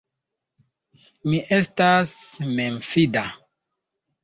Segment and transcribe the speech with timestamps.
[1.33, 2.15] Mi estas
[2.57, 3.27] memfida.